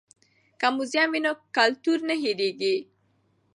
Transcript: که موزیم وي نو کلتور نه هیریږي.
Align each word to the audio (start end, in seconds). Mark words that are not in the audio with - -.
که 0.59 0.67
موزیم 0.75 1.09
وي 1.13 1.19
نو 1.25 1.31
کلتور 1.55 1.99
نه 2.09 2.15
هیریږي. 2.23 2.75